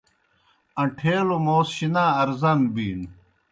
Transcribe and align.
ان٘ٹَھیلوْ 0.81 1.37
موس 1.45 1.67
شِنا 1.77 2.03
ارزان 2.21 2.59
بِینوْ۔ 2.73 3.07